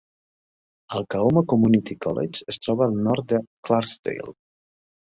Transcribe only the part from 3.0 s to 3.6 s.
nord de